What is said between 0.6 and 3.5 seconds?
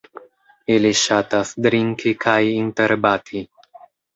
Ili ŝatas drinki kaj interbati.